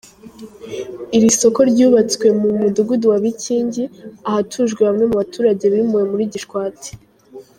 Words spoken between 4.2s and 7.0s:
ahatujwe bamwe mu baturage bimuwe muri Gishwati.